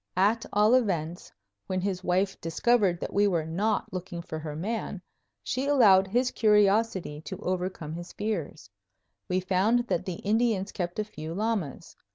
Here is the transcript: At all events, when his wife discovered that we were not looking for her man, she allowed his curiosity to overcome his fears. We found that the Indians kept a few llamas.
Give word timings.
At 0.17 0.47
all 0.51 0.73
events, 0.73 1.31
when 1.67 1.79
his 1.81 2.03
wife 2.03 2.41
discovered 2.41 2.99
that 3.01 3.13
we 3.13 3.27
were 3.27 3.45
not 3.45 3.93
looking 3.93 4.23
for 4.23 4.39
her 4.39 4.55
man, 4.55 4.99
she 5.43 5.67
allowed 5.67 6.07
his 6.07 6.31
curiosity 6.31 7.21
to 7.21 7.37
overcome 7.37 7.93
his 7.93 8.11
fears. 8.11 8.71
We 9.29 9.39
found 9.41 9.85
that 9.89 10.07
the 10.07 10.15
Indians 10.15 10.71
kept 10.71 10.97
a 10.97 11.03
few 11.03 11.35
llamas. 11.35 11.95